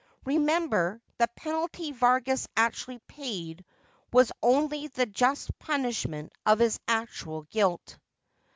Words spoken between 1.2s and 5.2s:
penalty Vargas actually paid was only the